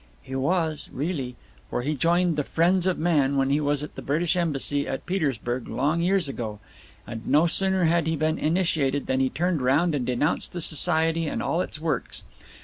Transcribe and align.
"He 0.23 0.35
was, 0.35 0.89
really. 0.91 1.35
For 1.69 1.83
he 1.83 1.93
joined 1.93 2.35
the 2.35 2.43
'Friends 2.43 2.87
of 2.87 2.97
Man' 2.97 3.37
when 3.37 3.51
he 3.51 3.61
was 3.61 3.83
at 3.83 3.93
the 3.93 4.01
British 4.01 4.35
Embassy 4.35 4.87
at 4.87 5.05
Petersburg 5.05 5.67
long 5.67 6.01
years 6.01 6.27
ago; 6.27 6.59
and 7.05 7.27
no 7.27 7.45
sooner 7.45 7.83
had 7.83 8.07
he 8.07 8.15
been 8.15 8.39
initiated 8.39 9.05
than 9.05 9.19
he 9.19 9.29
turned 9.29 9.61
round 9.61 9.93
and 9.93 10.03
denounced 10.03 10.53
the 10.53 10.59
society 10.61 11.27
and 11.27 11.43
all 11.43 11.61
its 11.61 11.79
works. 11.79 12.23